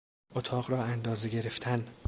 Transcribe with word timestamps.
اتاق 0.35 0.71
را 0.71 0.83
اندازه 0.83 1.29
گرفتن 1.29 1.87